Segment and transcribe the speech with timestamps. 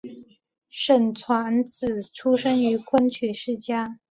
[0.71, 3.99] 沈传芷出生于昆曲世家。